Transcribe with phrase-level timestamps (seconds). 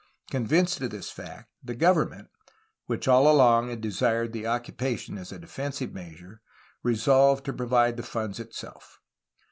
[0.31, 2.29] Con vinced of this fact, the government
[2.87, 6.41] (which all along had desired the occupation as a defensive measure)
[6.81, 8.99] resolved to provide the funds itself.